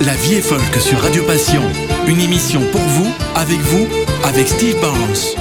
[0.00, 1.62] La vie est folk sur Radio Passion.
[2.06, 3.86] Une émission pour vous, avec vous,
[4.24, 5.40] avec Steve Barnes.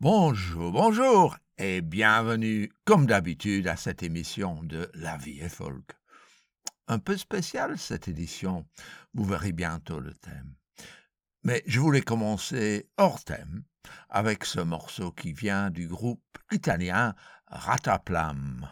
[0.00, 5.92] Bonjour, bonjour et bienvenue comme d'habitude à cette émission de La vie est folk.
[6.88, 8.66] Un peu spéciale cette édition,
[9.14, 10.54] vous verrez bientôt le thème.
[11.44, 13.62] Mais je voulais commencer hors thème
[14.10, 17.14] avec ce morceau qui vient du groupe italien
[17.46, 18.68] Rataplam.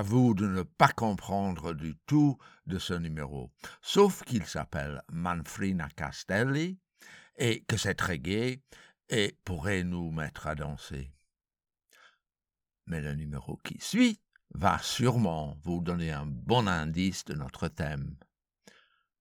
[0.00, 3.52] J'avoue de ne pas comprendre du tout de ce numéro,
[3.82, 6.78] sauf qu'il s'appelle Manfrina Castelli
[7.36, 8.62] et que c'est très gai
[9.10, 11.12] et pourrait nous mettre à danser.
[12.86, 14.18] Mais le numéro qui suit
[14.54, 18.16] va sûrement vous donner un bon indice de notre thème.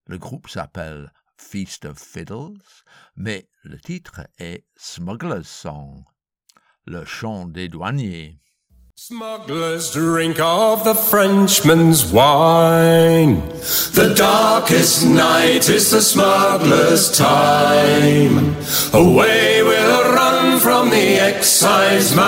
[0.06, 2.64] Le groupe s'appelle Feast of Fiddles,
[3.18, 6.06] mais le titre est Smuggler's Song,
[6.86, 8.40] le chant des douaniers.
[9.02, 13.40] Smugglers drink of the Frenchman's wine.
[13.94, 18.58] The darkest night is the smuggler's time.
[18.94, 22.28] Away we'll run from the excise man.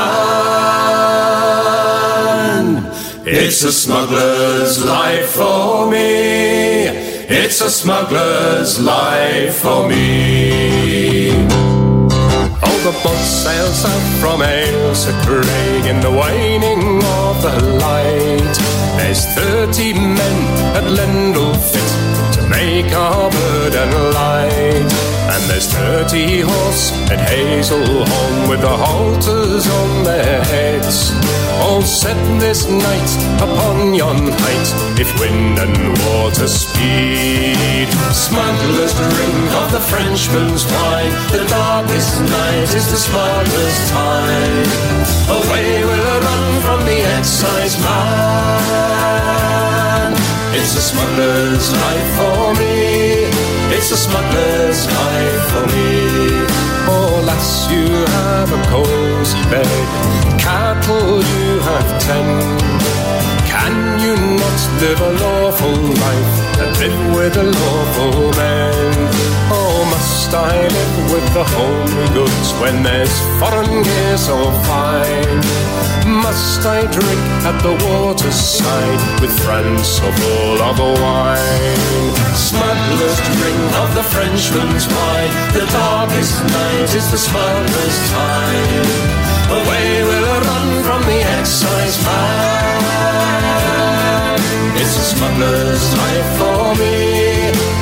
[3.28, 6.86] It's a smuggler's life for me.
[6.88, 11.71] It's a smuggler's life for me
[12.84, 18.56] the boat sails south from Ailsa Craig in the waning of the light.
[18.98, 20.38] There's thirty men
[20.76, 21.90] at Lendal fit
[22.36, 25.01] to make our burden light.
[25.32, 31.14] And there's thirty horse at Hazelholm with the halters on their heads.
[31.64, 37.88] All set this night upon yon height, if wind and water speed.
[38.12, 44.68] Smugglers drink of the Frenchman's wine, the darkest night is the smuggler's time.
[45.40, 48.92] Away will run from the excise man.
[50.60, 52.91] It's a smuggler's life for me.
[53.82, 56.46] It's a smuggler's life for me.
[56.88, 60.40] Oh, lass, you have a cozy bed.
[60.40, 62.28] Cattle, you have ten.
[63.50, 69.31] Can you not live a lawful life and live with a lawful man?
[69.54, 75.44] Oh, must I live with the homely goods when there's foreign gear so fine?
[76.08, 82.16] Must I drink at the waterside with friends so full of wine?
[82.34, 85.34] Smugglers drink of the Frenchman's wine.
[85.52, 88.88] The darkest night is the smuggler's time.
[89.60, 92.82] Away we'll run from the excise man.
[94.80, 97.21] It's a smuggler's life for me.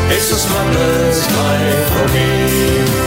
[0.10, 3.00] Esos Mannes bei VG.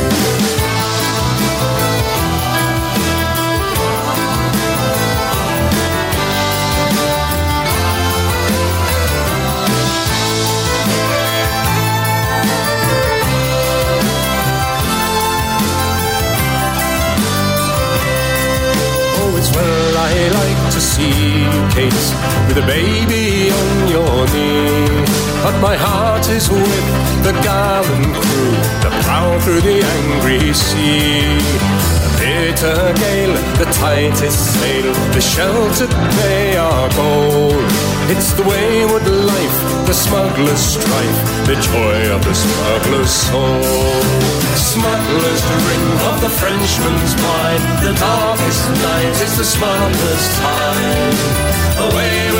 [19.54, 22.04] well I like to see Kate
[22.48, 25.11] with a baby on your knee
[25.42, 26.86] but my heart is with
[27.26, 31.34] the gallant crew that plough through the angry sea.
[31.98, 37.66] The bitter gale, the tightest sail, the sheltered bay are gold.
[38.06, 44.22] It's the wayward life, the smuggler's strife, the joy of the smuggler's soul.
[44.54, 47.62] Smugglers drink of the Frenchman's wine.
[47.82, 51.14] The darkest night is the smuggler's time.
[51.90, 52.31] Away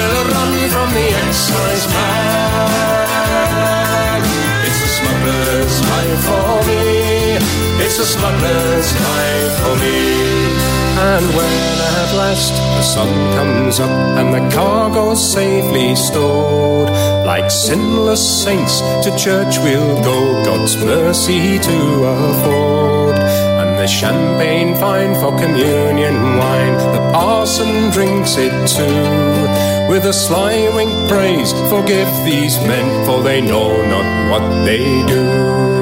[8.33, 10.23] Smuggler's life for me.
[11.13, 11.55] And when
[12.01, 16.89] at last the sun comes up and the cargo's safely stowed,
[17.27, 23.17] like sinless saints to church we'll go, God's mercy to afford.
[23.61, 29.91] And the champagne fine for communion wine, the parson drinks it too.
[29.91, 35.82] With a sly wink praise, forgive these men, for they know not what they do.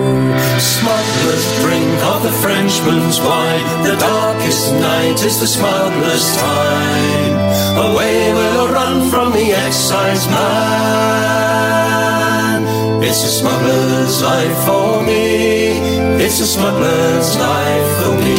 [0.60, 3.64] Smugglers drink of the Frenchman's wine.
[3.82, 7.32] The darkest night is the smuggler's time.
[7.88, 11.80] Away we'll run from the excise man.
[13.02, 15.80] It's a smuggler's life for me.
[16.20, 18.36] It's a smuggler's life for me.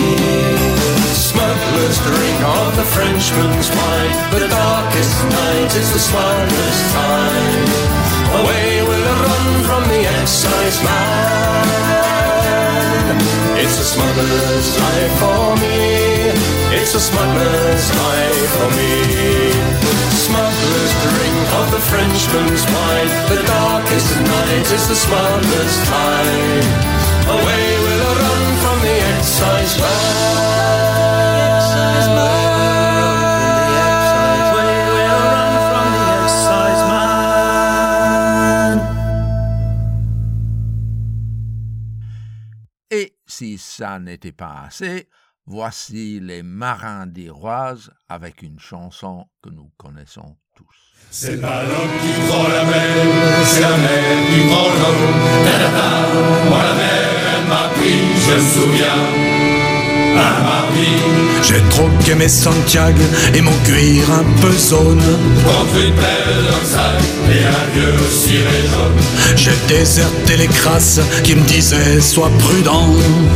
[1.17, 4.13] Smugglers drink of the Frenchman's wine.
[4.37, 7.65] The darkest night is the smuggler's time.
[8.41, 11.90] Away we'll run from the excise man.
[13.61, 16.31] It's a smuggler's life for me.
[16.77, 18.93] It's a smuggler's life for me.
[20.27, 23.09] Smugglers drink of the Frenchman's wine.
[23.33, 26.65] The darkest night is the smuggler's time.
[27.35, 30.70] Away we'll run from the excise Et
[43.81, 45.09] ça n'était pas assez,
[45.47, 50.93] voici les marins d'Iroise avec une chanson que nous connaissons tous.
[51.09, 55.17] C'est pas l'homme qui prend la mer, c'est la mer qui prend l'homme.
[56.47, 59.60] Moi la mer, elle m'a pris, je me souviens.
[61.43, 63.01] J'ai troqué mes Santiago
[63.33, 65.01] et mon cuir un peu zone.
[65.43, 69.35] contre une belle dockside et un vieux ciré jaune.
[69.35, 72.87] J'ai déserté les crasses qui me disaient sois prudent.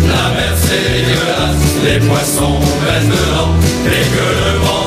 [0.08, 3.54] La mer c'est dégueulasse, les poissons baissent dedans.
[3.88, 4.85] Et que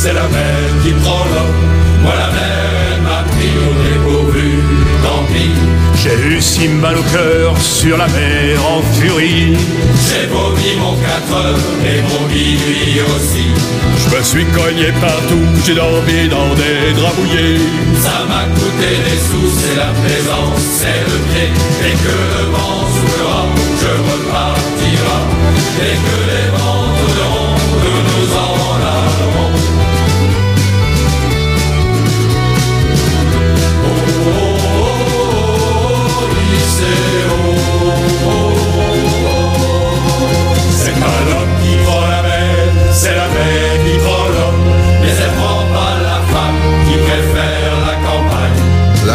[0.00, 1.60] c'est la mer qui prend l'homme.
[2.02, 4.50] Moi la mer, elle m'a pris au dépourvu,
[5.02, 5.56] tant pis.
[6.00, 9.56] J'ai eu si mal au cœur sur la mer en furie.
[10.06, 13.48] J'ai vomi mon 4 heures et mon minuit aussi.
[14.00, 17.58] Je me suis cogné partout, j'ai dormi dans des draps mouillés.
[18.06, 21.48] Ça m'a coûté des sous, c'est la présence, c'est le pied.
[21.88, 23.44] Et que le vent soufflera,
[23.82, 25.18] je repartira.
[25.88, 26.77] Et que les vents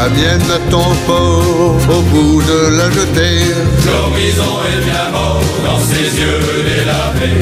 [0.03, 3.39] la mienne n'attend pas au bout de la jetée.
[3.85, 7.39] L'horizon est bien mort dans ses yeux délavés.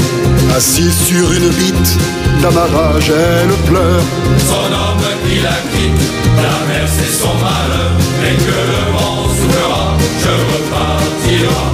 [0.56, 1.98] Assise sur une bite
[2.42, 4.06] d'amarrage, elle pleure.
[4.52, 6.06] Son homme qui la quitte,
[6.38, 7.94] la mer c'est son malheur.
[8.22, 9.86] Dès que le vent soufflera,
[10.24, 11.66] je repartira.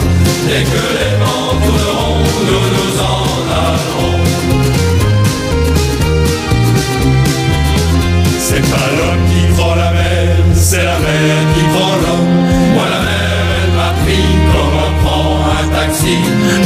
[0.47, 3.23] Dès que les vents tourneront, nous nous en
[3.59, 4.19] allerons.
[8.39, 8.86] C'est pas
[11.17, 12.33] mer qui prend l'homme.
[12.75, 16.15] Moi la mer, elle m'a pris comme on prend un taxi?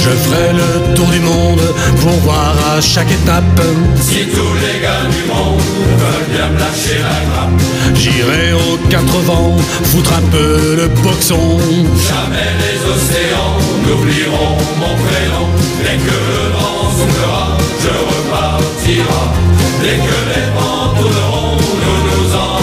[0.03, 1.61] Je ferai le tour du monde
[2.01, 3.61] pour voir à chaque étape.
[3.99, 5.61] Si tous les gars du monde
[6.01, 7.61] veulent bien me lâcher la grappe,
[7.95, 9.55] J'irai aux quatre vents
[9.91, 11.59] foutre un peu le boxon.
[12.09, 13.55] jamais les océans
[13.85, 15.45] n'oublieront mon prénom.
[15.83, 17.45] Dès que le vent soufflera,
[17.83, 19.21] je repartira.
[19.81, 22.57] Dès que les vents tourneront, nous nous en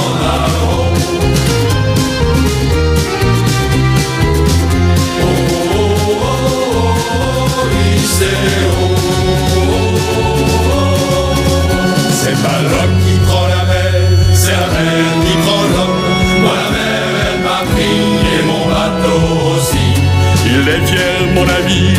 [20.60, 21.94] Il est fier, mon ami,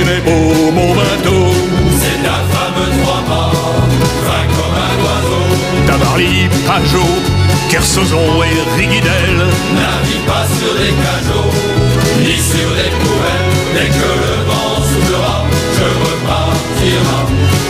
[0.00, 1.46] il est beau, mon bateau.
[1.98, 3.52] C'est ta femme trois mâts,
[4.24, 5.46] fin comme un oiseau.
[5.88, 7.14] Tabarly, Pajot,
[7.68, 9.36] Kersozon et Rigidel.
[9.74, 11.54] Navigue pas sur des cajots,
[12.20, 13.52] ni sur des poubelles.
[13.74, 15.38] Dès que le vent soufflera,
[15.76, 17.20] je repartira.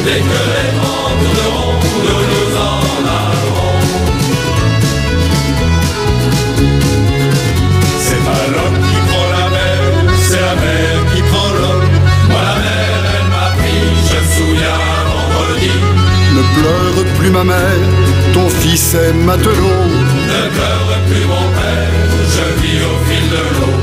[0.05, 2.83] Dès que les vents tourneront, nous nous en
[3.17, 3.84] allerons.
[17.31, 17.89] Ma mère,
[18.33, 19.85] ton fils est matelot.
[20.31, 21.91] Ne pleure plus mon père,
[22.35, 23.77] je vis au fil de l'eau.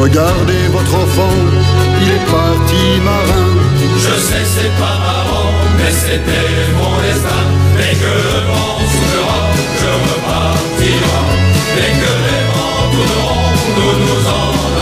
[0.00, 1.36] Regardez votre enfant,
[2.02, 3.48] il est parti marin.
[3.98, 7.44] Je sais c'est pas marrant, mais c'était mon destin.
[7.76, 9.42] Dès que le vent soufflera,
[9.80, 11.22] je repartira.
[11.76, 14.75] Dès que les vents tourneront, nous nous en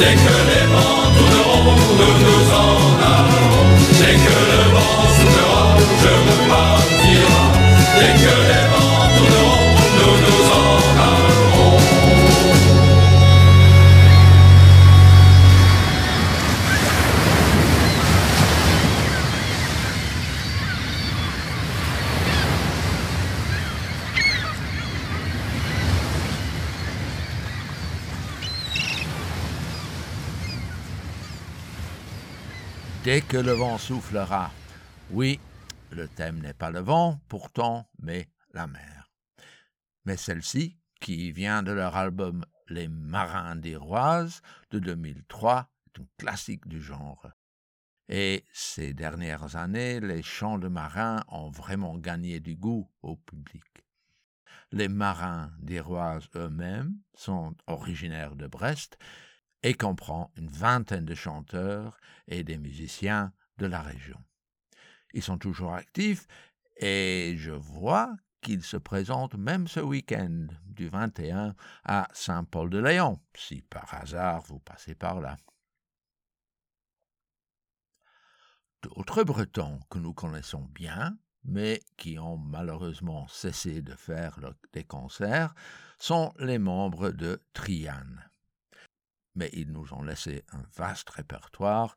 [0.00, 0.69] Dès que
[33.30, 34.50] que le vent soufflera.
[35.12, 35.38] Oui,
[35.92, 39.08] le thème n'est pas le vent, pourtant, mais la mer.
[40.04, 46.06] Mais celle-ci, qui vient de leur album Les Marins des Roises de 2003, est un
[46.18, 47.28] classique du genre.
[48.08, 53.86] Et ces dernières années, les chants de marins ont vraiment gagné du goût au public.
[54.72, 58.98] Les marins des Roises eux-mêmes sont originaires de Brest
[59.62, 64.18] et comprend une vingtaine de chanteurs et des musiciens de la région.
[65.12, 66.26] Ils sont toujours actifs
[66.76, 73.92] et je vois qu'ils se présentent même ce week-end du 21 à Saint-Paul-de-Léon, si par
[73.94, 75.36] hasard vous passez par là.
[78.82, 84.38] D'autres Bretons que nous connaissons bien, mais qui ont malheureusement cessé de faire
[84.72, 85.54] des concerts,
[85.98, 88.29] sont les membres de Triane
[89.40, 91.96] mais ils nous ont laissé un vaste répertoire,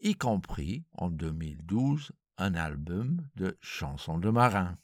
[0.00, 4.76] y compris en 2012 un album de chansons de marins.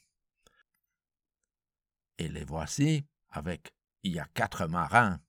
[2.17, 5.19] Et les voici avec Il y a quatre marins.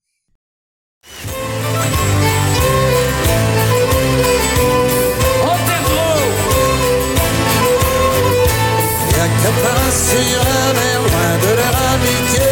[9.90, 12.50] Sur la mer, loin de leur amitié.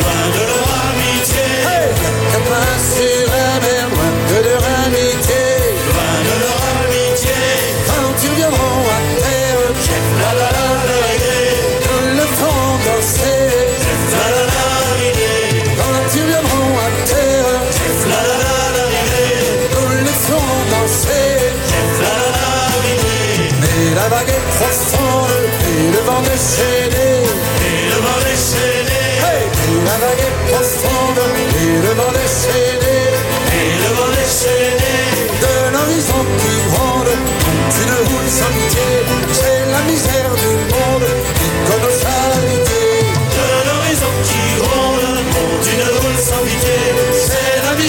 [0.00, 1.46] Loin de leur amitié.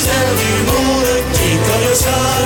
[0.09, 2.38] Sen di mora chi cosa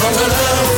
[0.00, 0.73] from the love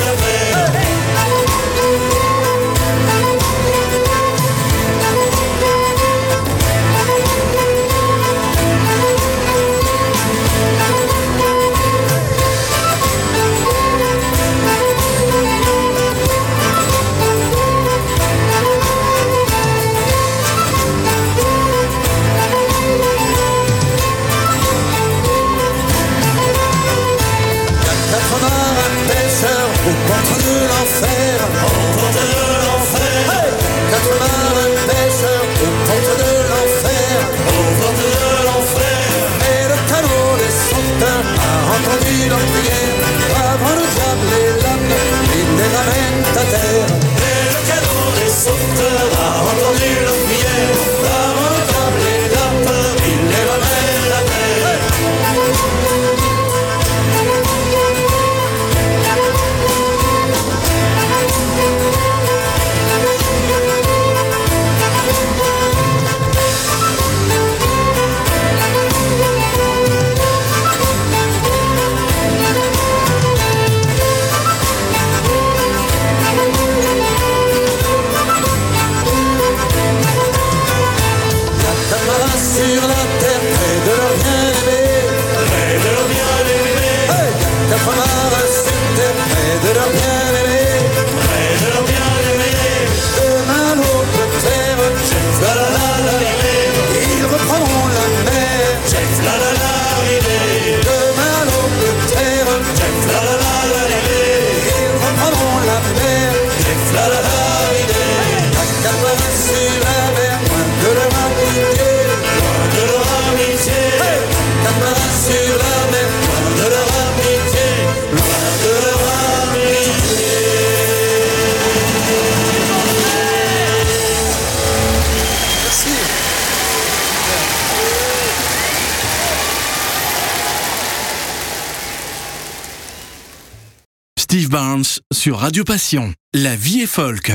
[135.27, 136.15] sur Radio Passion.
[136.35, 137.33] La vie est folk.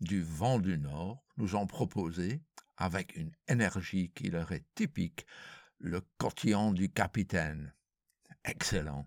[0.00, 2.40] Du vent du Nord nous ont proposé,
[2.76, 5.26] avec une énergie qui leur est typique,
[5.78, 7.72] le cotillon du capitaine.
[8.44, 9.06] Excellent.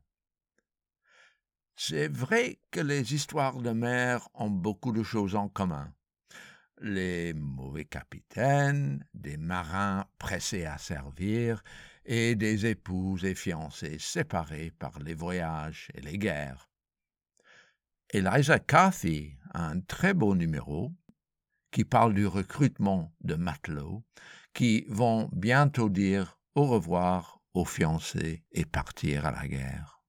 [1.76, 5.94] C'est vrai que les histoires de mer ont beaucoup de choses en commun.
[6.80, 11.64] Les mauvais capitaines, des marins pressés à servir,
[12.08, 16.70] et des épouses et fiancés séparés par les voyages et les guerres.
[18.10, 20.94] Eliza Cathy a un très beau numéro
[21.72, 24.04] qui parle du recrutement de matelots
[24.54, 30.02] qui vont bientôt dire au revoir aux fiancés et partir à la guerre.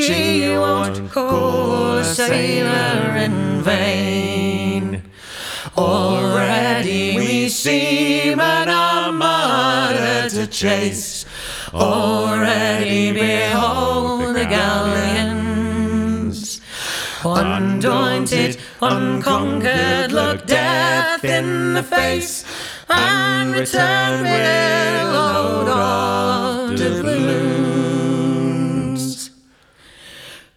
[0.00, 5.02] She won't call a sailor in vain.
[5.76, 11.26] Already we seem an armada to chase.
[11.74, 15.40] Already behold the galleons.
[17.22, 22.44] Undaunted, unconquered, look death in the face
[22.88, 27.69] and return with a load of doubloons.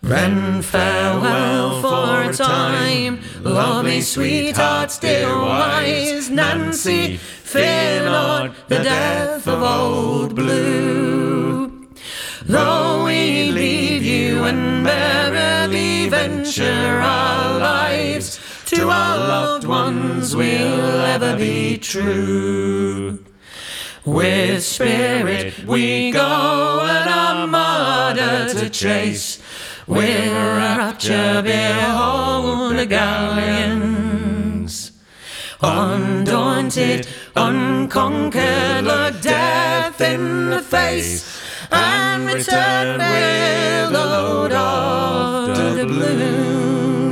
[0.03, 9.63] Then farewell for a time, lovely sweethearts, dear wise Nancy, fear not the death of
[9.63, 11.87] old Blue.
[12.43, 21.37] Though we leave you and merrily venture our lives, to our loved ones we'll ever
[21.37, 23.23] be true.
[24.03, 29.39] With spirit we go and our armada to chase.
[29.86, 34.24] With rapture behold the galleons.
[35.62, 47.04] Undaunted, unconquered, look death in the face and return with a load of doubloons.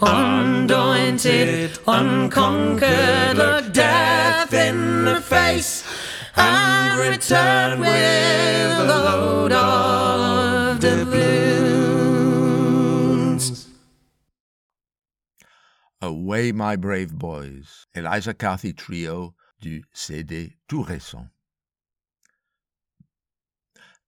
[0.00, 5.84] Undaunted, unconquered, look death in the face
[6.34, 10.11] and return with a load of
[16.02, 21.28] Away My Brave Boys, Eliza Cathy Trio du CD tout récent.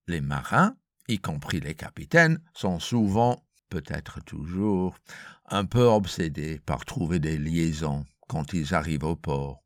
[0.05, 0.75] Les marins,
[1.07, 4.97] y compris les capitaines, sont souvent, peut-être toujours,
[5.45, 9.63] un peu obsédés par trouver des liaisons quand ils arrivent au port.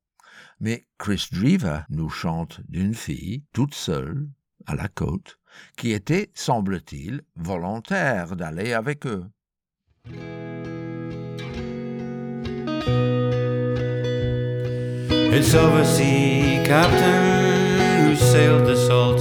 [0.59, 4.29] Mais Chris Drever nous chante d'une fille toute seule
[4.67, 5.39] à la côte
[5.75, 9.25] qui était, semble-t-il, volontaire d'aller avec eux.
[15.31, 19.18] It's oversea captain who sailed the salt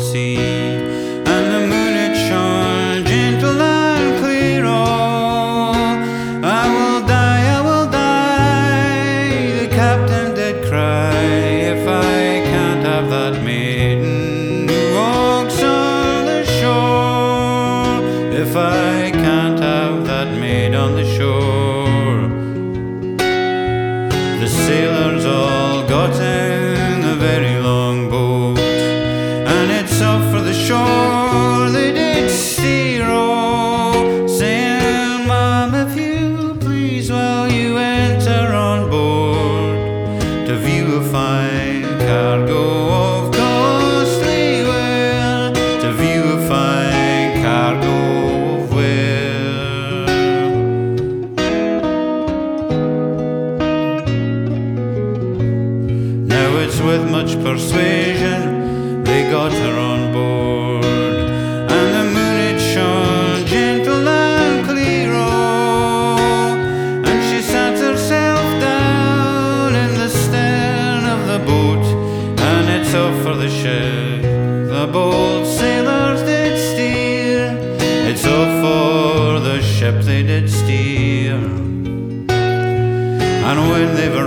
[83.49, 84.18] And when they've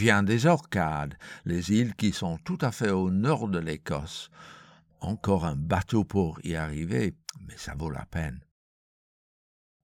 [0.00, 4.30] vient des Orcades, les îles qui sont tout à fait au nord de l'Écosse.
[5.02, 7.14] Encore un bateau pour y arriver,
[7.46, 8.40] mais ça vaut la peine.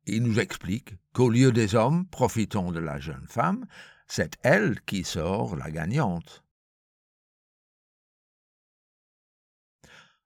[0.07, 3.67] Il nous explique qu'au lieu des hommes, profitons de la jeune femme,
[4.09, 6.43] c'est elle qui sort la gagnante.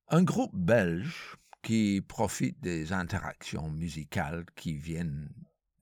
[0.07, 5.33] Un groupe belge qui profite des interactions musicales qui viennent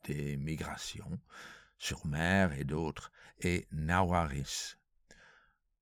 [0.04, 1.20] des migrations
[1.76, 4.76] sur mer et d'autres et Nawaris.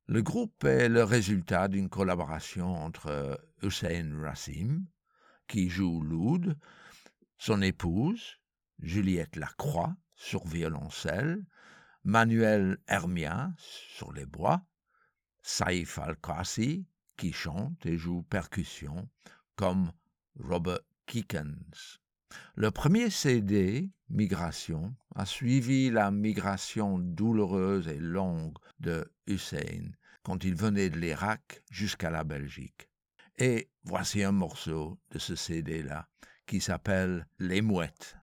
[0.06, 4.86] Le groupe est le résultat d'une collaboration entre euh, Hussein Rassim,
[5.48, 6.56] qui joue l'oud,
[7.38, 8.38] son épouse,
[8.78, 11.44] Juliette Lacroix, sur violoncelle,
[12.04, 14.64] Manuel Hermia, sur les bois,
[15.42, 19.08] Saif Al-Qassi, qui chante et joue percussion,
[19.56, 19.90] comme
[20.38, 21.98] Robert Kickens.
[22.54, 30.54] Le premier CD, Migration, a suivi la migration douloureuse et longue de Hussein quand il
[30.54, 32.88] venait de l'Irak jusqu'à la Belgique.
[33.38, 36.08] Et voici un morceau de ce CD-là
[36.46, 38.16] qui s'appelle Les mouettes.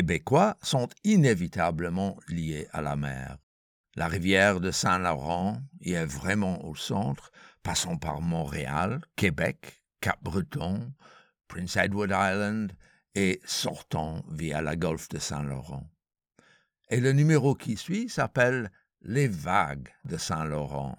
[0.00, 3.36] Québécois sont inévitablement liés à la mer.
[3.96, 7.30] La rivière de Saint-Laurent y est vraiment au centre,
[7.62, 10.94] passant par Montréal, Québec, Cap-Breton,
[11.48, 12.72] Prince Edward Island
[13.14, 15.86] et sortant via la golfe de Saint-Laurent.
[16.88, 18.72] Et le numéro qui suit s'appelle
[19.02, 20.96] Les vagues de Saint-Laurent.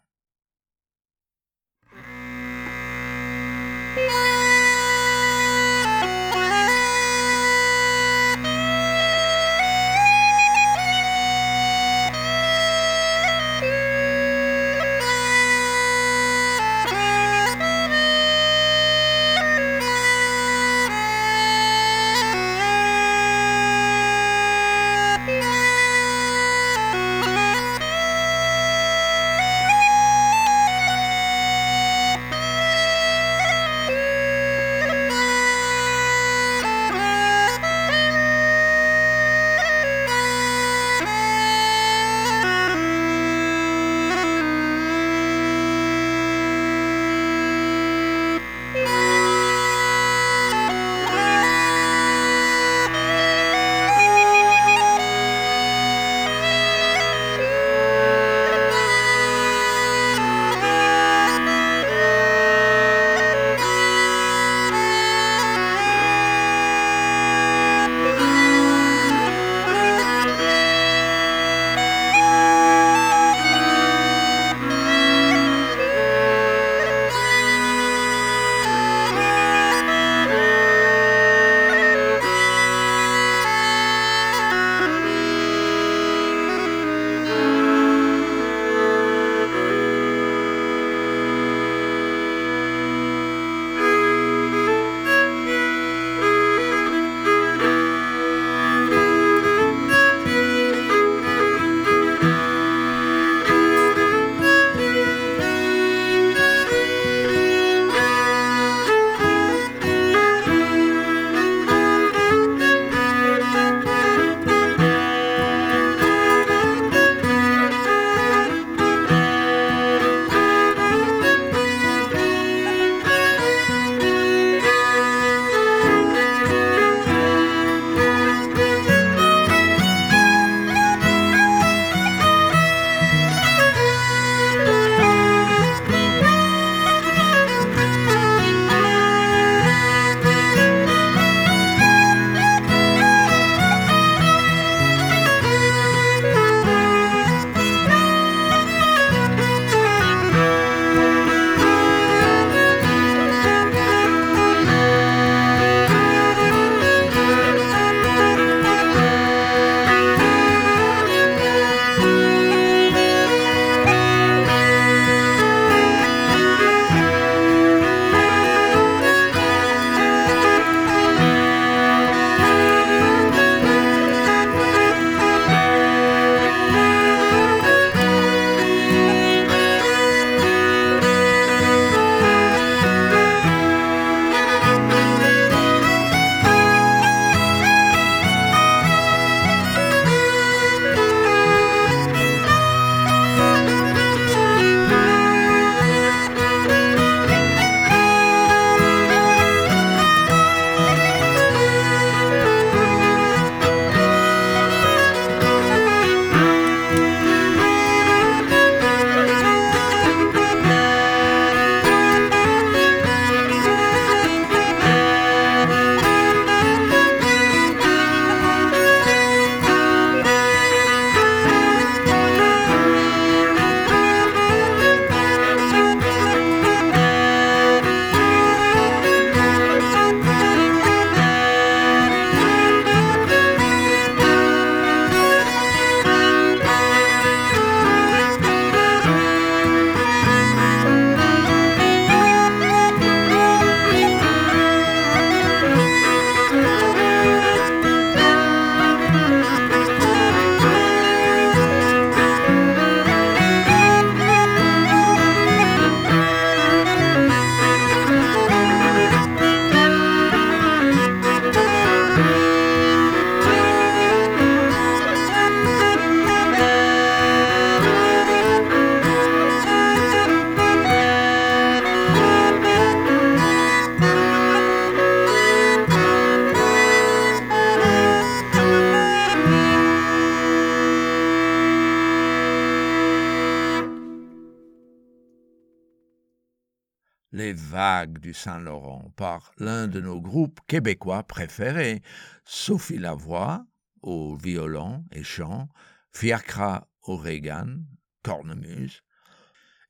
[288.34, 292.02] Saint-Laurent par l'un de nos groupes québécois préférés,
[292.46, 293.66] Sophie Lavoie
[294.02, 295.70] au violon et chant,
[296.12, 297.86] Fiacra O'Regan,
[298.24, 299.02] cornemuse,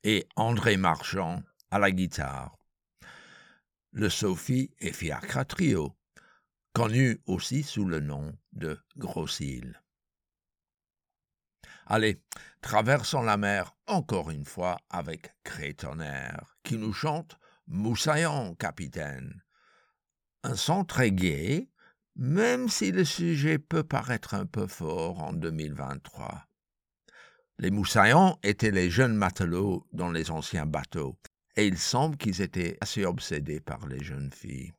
[0.04, 2.56] et André Marchand à la guitare.
[3.92, 5.96] Le Sophie et Fiacra Trio,
[6.72, 9.82] connu aussi sous le nom de Grosse-Île.
[11.86, 12.22] Allez,
[12.60, 17.38] traversons la mer encore une fois avec Crétonnerre, qui nous chante
[17.74, 19.42] Moussaillon, capitaine.
[20.42, 21.70] Un son très gai,
[22.16, 26.46] même si le sujet peut paraître un peu fort en 2023.
[27.58, 31.18] Les moussaillons étaient les jeunes matelots dans les anciens bateaux,
[31.56, 34.74] et il semble qu'ils étaient assez obsédés par les jeunes filles.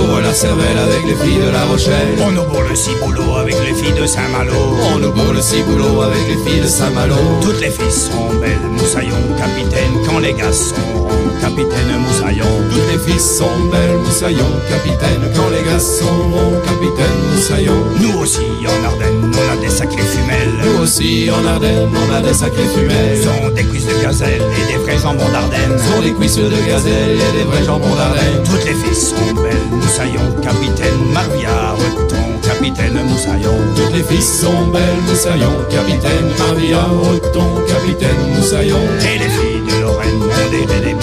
[0.00, 2.16] Bourre la cervelle avec les filles de La Rochelle.
[2.20, 4.52] On nous bourre le ciboulot avec les filles de Saint-Malo.
[4.94, 7.16] On nous bourre le ciboulot avec les filles de Saint-Malo.
[7.42, 12.46] Toutes les filles sont belles, moussaillon, capitaine, quand les gars sont ronds, capitaine, moussaillon.
[12.70, 15.22] Toutes les filles sont belles, moussaillon, capitaine.
[15.34, 17.78] Quand les gars sont ronds, capitaine, moussaillon.
[18.00, 20.54] Nous aussi, en Ardennes, on a des sacrées femelles.
[20.64, 23.22] Nous aussi, en Ardennes, on a des sacrées femelles.
[23.22, 25.78] Sont des cuisses de gazelle et des vrais jambons d'Ardennes.
[25.78, 28.42] Sont des cuisses de gazelle et des vrais jambons d'Ardennes.
[28.44, 33.56] Toutes les filles sont belles, moussaillon, capitaine, Marvia, Reton, capitaine, moussaillon.
[33.74, 36.30] Toutes les filles sont belles, moussaillon, capitaine.
[36.38, 38.78] Maria, Breton, capitaine, moussaillon.
[39.02, 40.94] Et les filles de Lorraine, on dirait des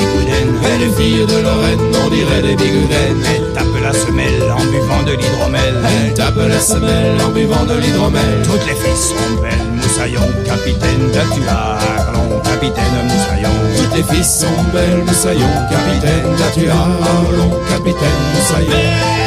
[0.88, 3.24] les filles de Lorraine, on dirait des bigoudaines.
[3.26, 5.76] Elles tapent la semelle en buvant de l'hydromel.
[5.86, 8.42] Elles tapent la semelle en buvant de l'hydromel.
[8.44, 13.56] Toutes les filles sont belles, moussaillon, capitaine, Datua, Arlon, capitaine, moussaillon.
[13.78, 16.36] Toutes les filles sont belles, moussaillon, capitaine.
[16.38, 19.27] Datua, Arlon, capitaine, moussaillon.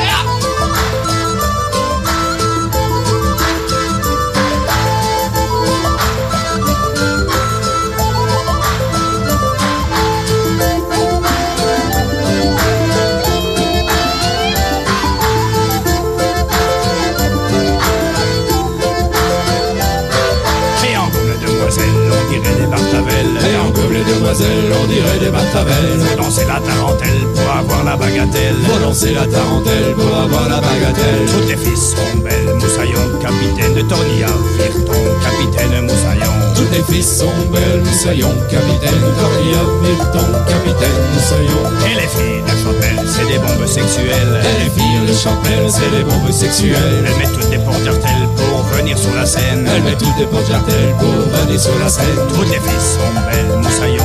[29.01, 31.25] Lancer la tarentelle pour avoir la bagatelle.
[31.27, 34.27] Toutes les filles sont belles, moussaillon, capitaine de Tornilla,
[34.59, 36.33] Virton, capitaine, moussaillon.
[36.55, 39.01] Toutes les filles sont belles, moussaillon, capitaine.
[39.17, 41.63] Doria, Milton, capitaine, moussaillon.
[41.87, 44.41] Et les filles de la chapelle, c'est des bombes sexuelles.
[44.45, 47.05] Et les filles de chapelle, c'est des bombes sexuelles.
[47.07, 49.67] Elles mettent toutes des porte-jartelles pour venir sur la scène.
[49.67, 52.21] Elles mettent toutes des porte-jartelles pour venir sur la scène.
[52.29, 54.00] Toutes les filles sont belles, moussaillon,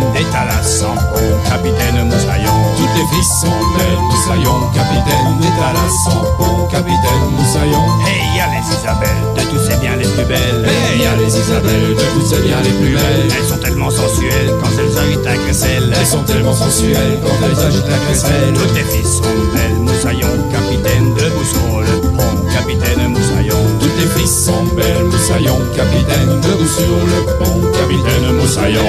[0.00, 2.52] capitaine, des talas sans pont, capitaine, moussaillon.
[2.76, 5.38] Toutes les filles sont belles, moussaillon, capitaine.
[5.40, 7.84] Des talas sans pont, capitaine, moussaillon.
[8.08, 10.64] Et il y a les Isabelles, de tous c'est bien les plus belles.
[10.66, 13.28] Et il y a les Isabelles, de toutes c'est bien les plus belles.
[13.36, 15.94] Elles sont tellement sensuelles quand elles agitent la crécelle.
[15.98, 18.54] Elles sont tellement sensuelles quand elles agitent la crécelle.
[18.54, 23.58] Toutes les filles sont belles, moussaillon, capitaine, debout sur le pont, capitaine, moussaillon.
[23.80, 26.40] Toutes les filles sont belles, moussaillon, capitaine.
[26.40, 28.86] Debout sur le pont, capitaine, moussaillon.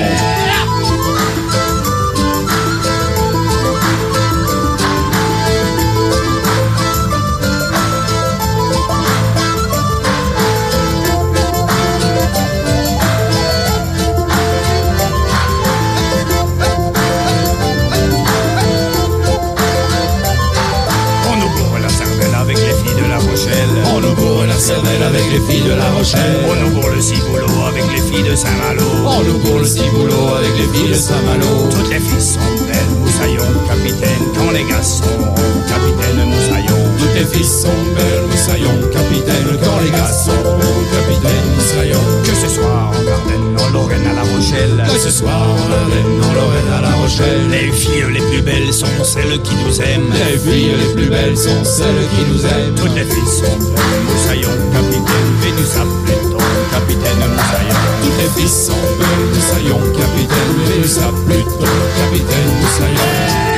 [25.98, 26.46] Rochelle.
[26.50, 28.84] On nous bourre le ciboulot avec les filles de Saint-Malo.
[29.06, 31.70] On nous bourre le ciboulot avec les filles de Saint-Malo.
[31.70, 36.78] Toutes les filles sont belles, moussaillon, capitaine, quand les gars sont ronds, capitaine, moussaillon.
[37.00, 39.58] Toutes les filles sont belles, moussaillon, capitaine.
[39.64, 42.02] Quand les gars sont bons, capitaine, moussaillon.
[42.24, 43.31] Que ce soit en
[44.42, 44.84] Rochelle.
[44.92, 47.48] Que ce soit en Ardennes, en Lorraine, à La Rochelle.
[47.52, 50.12] Les filles les plus belles sont celles qui nous aiment.
[50.12, 52.76] Les filles les plus belles sont celles qui nous aiment.
[52.76, 57.82] Toutes les filles sont belles, moussaillon, capitaine, Vénus à Pluton, capitaine, moussaillon.
[58.02, 60.52] Toutes les filles sont belles, moussaillon, capitaine.
[60.74, 63.51] Vénus à Pluton, capitaine, moussaillon.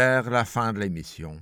[0.00, 1.38] Vers la fin de l'émission.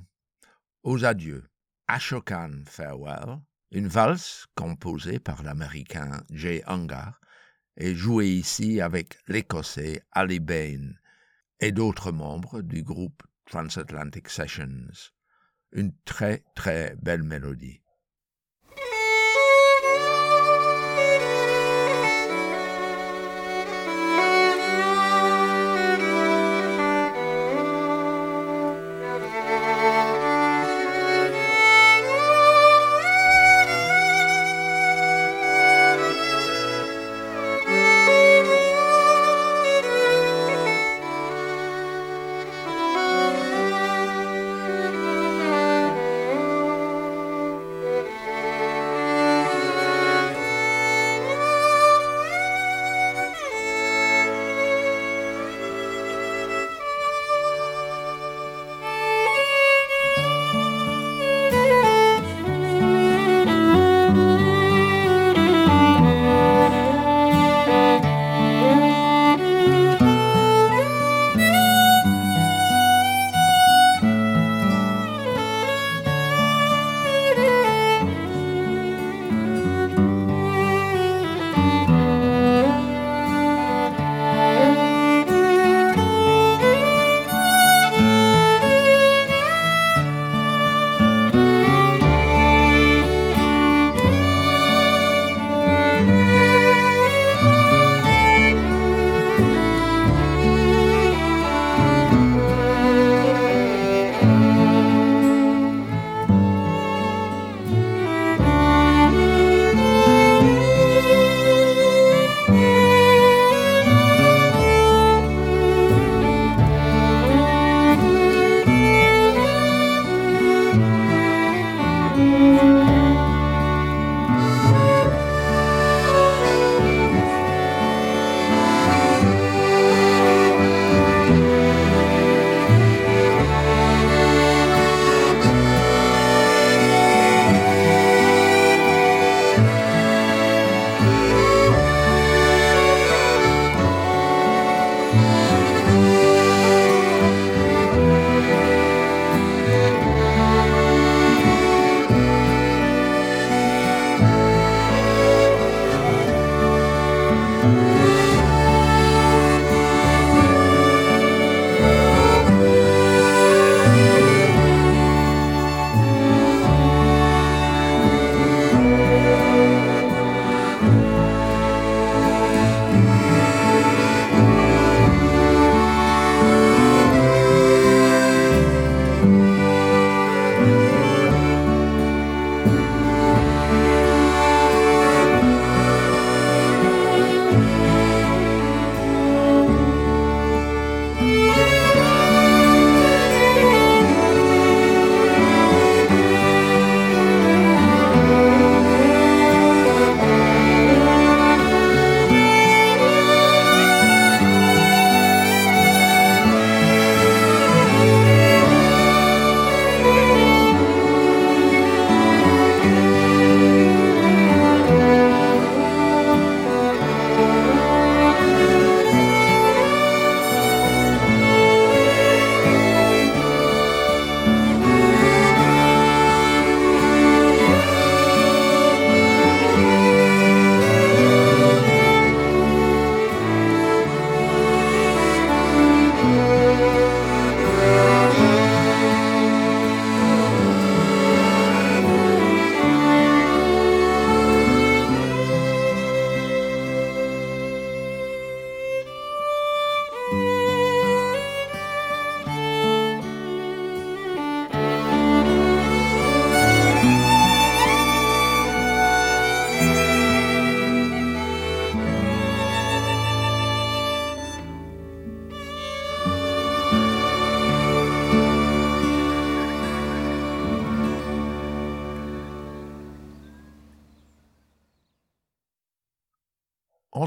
[0.83, 1.45] Aux adieux.
[1.87, 3.39] Ashokan Farewell,
[3.71, 7.21] une valse composée par l'américain Jay Ungar
[7.77, 10.91] et jouée ici avec l'écossais Ali Bain
[11.61, 14.91] et d'autres membres du groupe Transatlantic Sessions.
[15.71, 17.81] Une très très belle mélodie.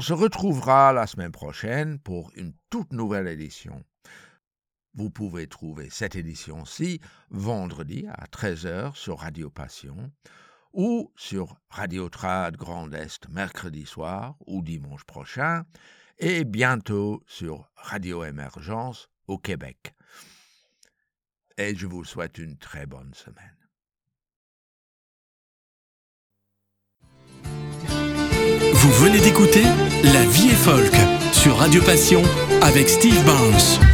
[0.02, 3.84] Se retrouvera la semaine prochaine pour une toute nouvelle édition.
[4.94, 7.00] Vous pouvez trouver cette édition-ci
[7.30, 10.10] vendredi à 13h sur Radio Passion
[10.72, 15.64] ou sur Radio Trad Grand Est mercredi soir ou dimanche prochain
[16.18, 19.94] et bientôt sur Radio Émergence au Québec.
[21.58, 23.51] et je vous souhaite une très bonne semaine.
[28.82, 29.62] Vous venez d'écouter
[30.02, 30.92] La vie est folk
[31.30, 32.20] sur Radio Passion
[32.62, 33.91] avec Steve Barnes.